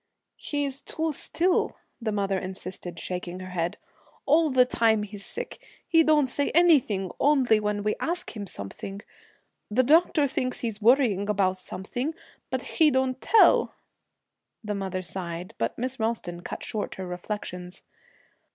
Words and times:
'He's 0.35 0.81
too 0.81 1.13
still,' 1.13 1.77
the 2.01 2.11
mother 2.11 2.39
insisted, 2.39 2.99
shaking 2.99 3.39
her 3.39 3.51
head. 3.51 3.77
'All 4.25 4.49
the 4.49 4.65
time 4.65 5.03
he's 5.03 5.23
sick, 5.23 5.63
he 5.87 6.01
don't 6.03 6.25
say 6.25 6.49
anything, 6.55 7.11
only 7.19 7.59
when 7.59 7.83
we 7.83 7.93
ask 7.99 8.35
him 8.35 8.47
something. 8.47 9.03
The 9.69 9.83
doctor 9.83 10.25
thinks 10.27 10.61
he's 10.61 10.81
worrying 10.81 11.29
about 11.29 11.57
something, 11.57 12.15
but 12.49 12.63
he 12.63 12.89
don't 12.89 13.21
tell.' 13.21 13.75
The 14.63 14.73
mother 14.73 15.03
sighed, 15.03 15.53
but 15.59 15.77
Miss 15.77 15.99
Ralston 15.99 16.41
cut 16.41 16.63
short 16.63 16.95
her 16.95 17.05
reflections. 17.05 17.83